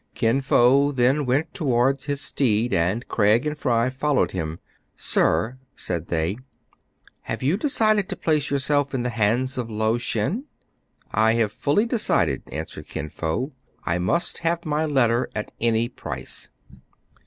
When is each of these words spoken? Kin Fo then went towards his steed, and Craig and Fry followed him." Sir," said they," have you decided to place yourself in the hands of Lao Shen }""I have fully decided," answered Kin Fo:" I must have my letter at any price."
Kin 0.15 0.41
Fo 0.41 0.91
then 0.91 1.27
went 1.27 1.53
towards 1.53 2.05
his 2.05 2.19
steed, 2.21 2.73
and 2.73 3.07
Craig 3.07 3.45
and 3.45 3.55
Fry 3.55 3.91
followed 3.91 4.31
him." 4.31 4.57
Sir," 4.95 5.59
said 5.75 6.07
they," 6.07 6.37
have 7.29 7.43
you 7.43 7.55
decided 7.55 8.09
to 8.09 8.15
place 8.15 8.49
yourself 8.49 8.95
in 8.95 9.03
the 9.03 9.11
hands 9.11 9.59
of 9.59 9.69
Lao 9.69 9.99
Shen 9.99 10.45
}""I 11.27 11.33
have 11.33 11.51
fully 11.51 11.85
decided," 11.85 12.41
answered 12.51 12.87
Kin 12.87 13.09
Fo:" 13.09 13.51
I 13.83 13.99
must 13.99 14.39
have 14.39 14.65
my 14.65 14.85
letter 14.85 15.29
at 15.35 15.51
any 15.61 15.87
price." 15.87 16.49